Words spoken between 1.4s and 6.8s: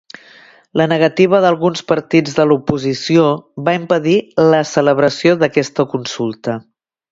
d'alguns partits de l'oposició va impedir la celebració d'aquesta consulta.